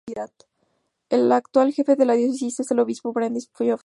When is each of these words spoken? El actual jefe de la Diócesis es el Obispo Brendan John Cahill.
El 1.11 1.31
actual 1.31 1.73
jefe 1.73 1.95
de 1.95 2.05
la 2.05 2.13
Diócesis 2.13 2.59
es 2.61 2.71
el 2.71 2.79
Obispo 2.79 3.13
Brendan 3.13 3.41
John 3.43 3.51
Cahill. 3.67 3.75